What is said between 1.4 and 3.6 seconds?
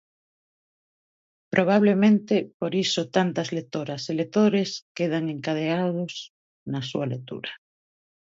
Probablemente, por iso tantas